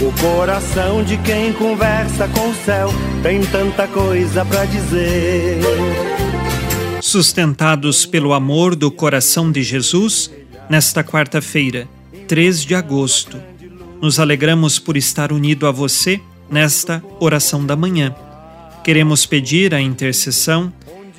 [0.00, 2.88] O coração de quem conversa com o céu
[3.20, 5.58] tem tanta coisa para dizer.
[7.00, 10.30] Sustentados pelo amor do coração de Jesus,
[10.70, 11.88] nesta quarta-feira,
[12.28, 13.42] 3 de agosto,
[14.00, 18.14] nos alegramos por estar unido a você nesta oração da manhã.
[18.84, 20.72] Queremos pedir a intercessão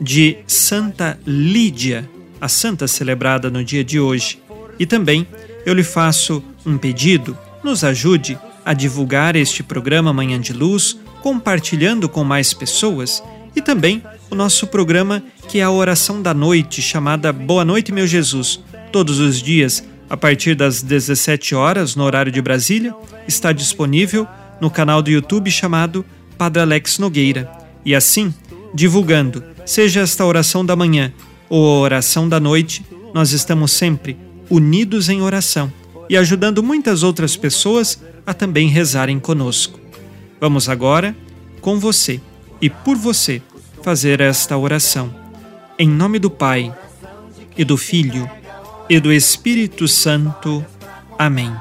[0.00, 2.08] de Santa Lídia,
[2.40, 4.42] a santa celebrada no dia de hoje.
[4.78, 5.26] E também
[5.66, 12.08] eu lhe faço um pedido: nos ajude a divulgar este programa Manhã de Luz, compartilhando
[12.08, 13.22] com mais pessoas
[13.54, 18.06] e também o nosso programa que é a oração da noite, chamada Boa Noite, meu
[18.06, 18.60] Jesus.
[18.90, 22.94] Todos os dias, a partir das 17 horas, no horário de Brasília,
[23.26, 24.26] está disponível
[24.60, 26.04] no canal do YouTube chamado
[26.38, 27.50] Padre Alex Nogueira.
[27.84, 28.32] E assim,
[28.74, 31.12] divulgando, seja esta oração da manhã
[31.48, 34.16] ou a oração da noite, nós estamos sempre
[34.48, 35.72] unidos em oração
[36.08, 39.80] e ajudando muitas outras pessoas a também rezarem conosco.
[40.40, 41.14] Vamos agora,
[41.60, 42.20] com você
[42.60, 43.42] e por você,
[43.82, 45.12] fazer esta oração.
[45.78, 46.72] Em nome do Pai,
[47.56, 48.28] e do Filho,
[48.88, 50.64] e do Espírito Santo.
[51.18, 51.52] Amém.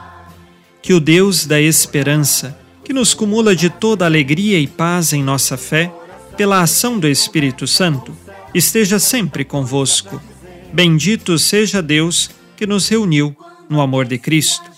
[0.82, 5.58] Que o Deus da esperança, que nos cumula de toda alegria e paz em nossa
[5.58, 5.92] fé,
[6.36, 8.16] pela ação do Espírito Santo,
[8.54, 10.22] esteja sempre convosco.
[10.74, 13.36] Bendito seja Deus que nos reuniu
[13.72, 14.70] no amor de Cristo.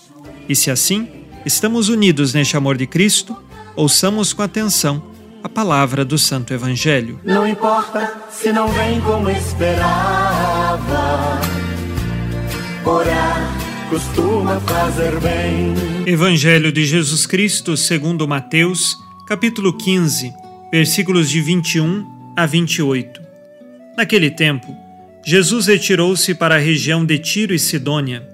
[0.48, 1.08] E se assim,
[1.44, 3.36] estamos unidos neste amor de Cristo,
[3.74, 5.02] ouçamos com atenção
[5.42, 7.20] a palavra do Santo Evangelho.
[7.24, 10.80] Não importa se não vem como esperava,
[12.84, 15.74] orar costuma fazer bem.
[16.06, 18.96] Evangelho de Jesus Cristo segundo Mateus,
[19.26, 20.32] capítulo 15,
[20.72, 23.20] versículos de 21 a 28.
[23.96, 24.74] Naquele tempo,
[25.24, 28.33] Jesus retirou-se para a região de Tiro e Sidônia.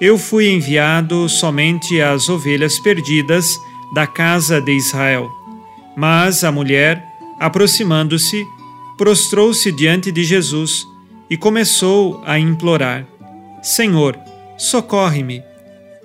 [0.00, 3.58] Eu fui enviado somente às ovelhas perdidas
[3.92, 5.28] da casa de Israel.
[5.96, 7.04] Mas a mulher,
[7.40, 8.46] aproximando-se,
[8.96, 10.86] prostrou-se diante de Jesus
[11.28, 13.04] e começou a implorar:
[13.60, 14.16] Senhor,
[14.56, 15.42] socorre-me.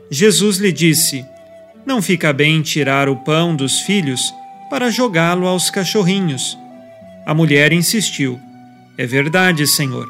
[0.09, 1.23] Jesus lhe disse:
[1.85, 4.33] Não fica bem tirar o pão dos filhos
[4.71, 6.57] para jogá-lo aos cachorrinhos.
[7.27, 8.39] A mulher insistiu:
[8.97, 10.07] É verdade, Senhor,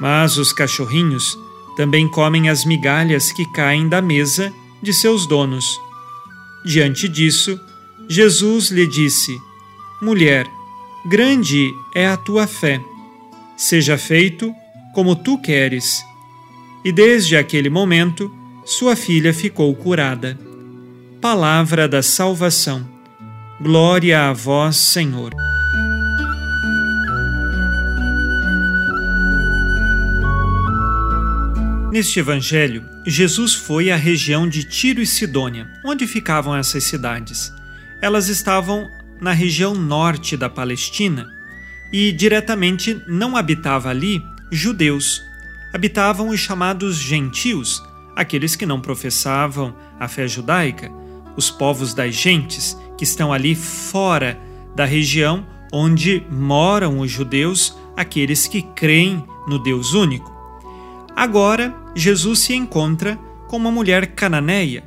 [0.00, 1.36] mas os cachorrinhos
[1.78, 4.52] também comem as migalhas que caem da mesa
[4.82, 5.80] de seus donos.
[6.66, 7.56] Diante disso,
[8.08, 9.38] Jesus lhe disse:
[10.02, 10.44] Mulher,
[11.06, 12.80] grande é a tua fé.
[13.56, 14.52] Seja feito
[14.92, 16.02] como tu queres.
[16.84, 18.28] E desde aquele momento,
[18.64, 20.36] sua filha ficou curada.
[21.20, 22.84] Palavra da salvação.
[23.60, 25.32] Glória a vós, Senhor.
[31.98, 37.52] Neste evangelho, Jesus foi à região de Tiro e Sidônia, onde ficavam essas cidades
[38.00, 38.88] elas estavam
[39.20, 41.26] na região norte da Palestina
[41.92, 45.20] e diretamente não habitava ali judeus.
[45.74, 47.82] Habitavam os chamados gentios,
[48.14, 50.92] aqueles que não professavam a fé judaica,
[51.36, 54.38] os povos das gentes que estão ali fora
[54.76, 60.37] da região onde moram os judeus, aqueles que creem no Deus único.
[61.18, 63.16] Agora, Jesus se encontra
[63.48, 64.84] com uma mulher cananeia,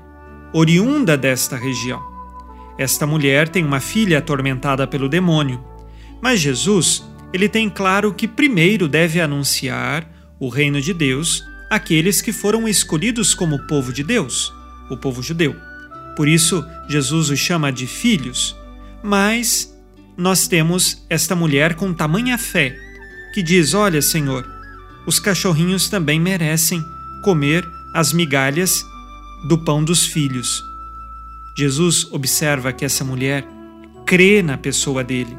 [0.54, 2.02] oriunda desta região.
[2.78, 5.62] Esta mulher tem uma filha atormentada pelo demônio.
[6.22, 12.32] Mas Jesus, ele tem claro que primeiro deve anunciar o reino de Deus àqueles que
[12.32, 14.54] foram escolhidos como povo de Deus,
[14.90, 15.54] o povo judeu.
[16.16, 18.56] Por isso, Jesus os chama de filhos.
[19.04, 19.78] Mas
[20.16, 22.74] nós temos esta mulher com tamanha fé
[23.34, 24.61] que diz: Olha, Senhor,
[25.06, 26.84] os cachorrinhos também merecem
[27.24, 28.86] comer as migalhas
[29.48, 30.64] do pão dos filhos.
[31.58, 33.46] Jesus observa que essa mulher
[34.06, 35.38] crê na pessoa dele.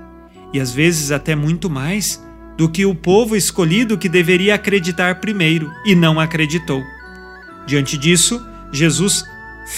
[0.53, 2.23] E às vezes até muito mais
[2.56, 6.82] do que o povo escolhido que deveria acreditar primeiro e não acreditou.
[7.67, 9.25] Diante disso, Jesus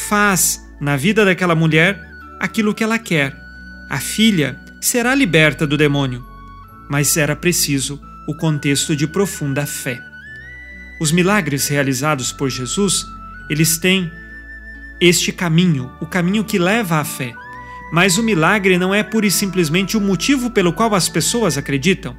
[0.08, 2.00] faz na vida daquela mulher
[2.40, 3.37] aquilo que ela quer.
[3.88, 6.25] A filha será liberta do demônio,
[6.88, 10.00] mas era preciso o contexto de profunda fé.
[11.00, 13.06] Os milagres realizados por Jesus,
[13.50, 14.11] eles têm
[15.00, 17.35] este caminho, o caminho que leva à fé.
[17.93, 22.17] Mas o milagre não é pura e simplesmente o motivo pelo qual as pessoas acreditam.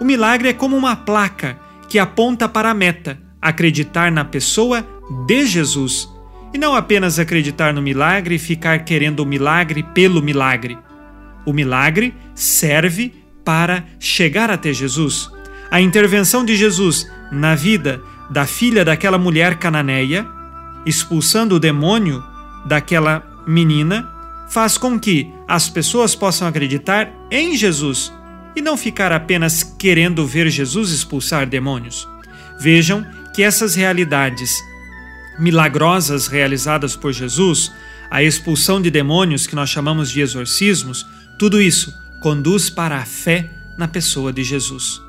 [0.00, 1.58] O milagre é como uma placa
[1.88, 4.86] que aponta para a meta, acreditar na pessoa
[5.26, 6.08] de Jesus.
[6.52, 10.78] E não apenas acreditar no milagre e ficar querendo o milagre pelo milagre.
[11.44, 13.12] O milagre serve
[13.44, 15.30] para chegar até Jesus.
[15.70, 18.00] A intervenção de Jesus na vida
[18.30, 20.26] da filha daquela mulher cananeia,
[20.84, 22.22] expulsando o demônio
[22.66, 24.08] daquela menina,
[24.48, 28.12] faz com que as pessoas possam acreditar em Jesus
[28.56, 32.08] e não ficar apenas querendo ver Jesus expulsar demônios.
[32.58, 34.56] Vejam que essas realidades
[35.38, 37.70] milagrosas realizadas por Jesus,
[38.10, 41.06] a expulsão de demônios que nós chamamos de exorcismos,
[41.38, 45.07] tudo isso conduz para a fé na pessoa de Jesus.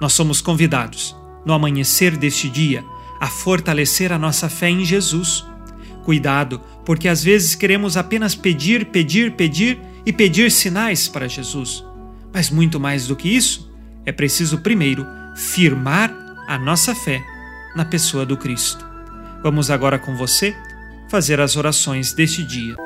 [0.00, 2.84] Nós somos convidados, no amanhecer deste dia,
[3.20, 5.44] a fortalecer a nossa fé em Jesus.
[6.04, 11.84] Cuidado, porque às vezes queremos apenas pedir, pedir, pedir e pedir sinais para Jesus.
[12.32, 13.72] Mas muito mais do que isso,
[14.04, 15.04] é preciso primeiro
[15.34, 16.14] firmar
[16.46, 17.22] a nossa fé
[17.74, 18.86] na pessoa do Cristo.
[19.42, 20.54] Vamos agora com você
[21.08, 22.85] fazer as orações deste dia.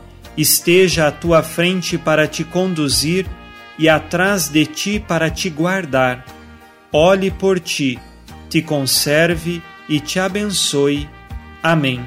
[0.37, 3.25] esteja à tua frente para te conduzir
[3.77, 6.25] e atrás de ti para te guardar.
[6.91, 7.99] Olhe por ti,
[8.49, 11.09] te conserve e te abençoe.
[11.63, 12.05] Amém.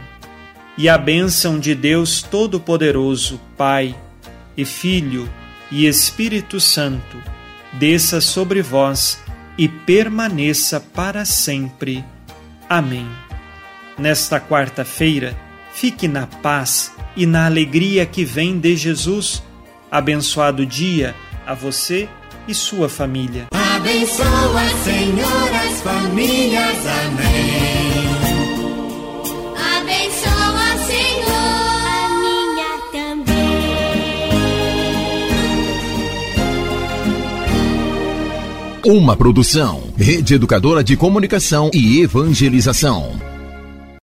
[0.76, 3.94] E a bênção de Deus Todo-Poderoso, Pai
[4.56, 5.28] e Filho
[5.70, 7.16] e Espírito Santo,
[7.72, 9.22] desça sobre vós
[9.56, 12.04] e permaneça para sempre.
[12.68, 13.08] Amém.
[13.98, 15.36] Nesta quarta-feira,
[15.72, 19.42] fique na paz e na alegria que vem de Jesus.
[19.90, 21.14] Abençoado dia
[21.46, 22.08] a você
[22.48, 23.46] e sua família.
[23.52, 26.86] Abençoa, Senhor, as famílias.
[27.06, 28.04] Amém.
[29.78, 33.34] Abençoa, Senhor, a minha também.
[38.84, 43.33] Uma produção, Rede Educadora de Comunicação e Evangelização.